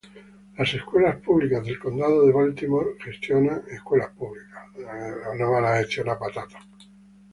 [0.57, 4.63] Las Escuelas Públicas del Condado de Baltimore gestiona escuelas públicas.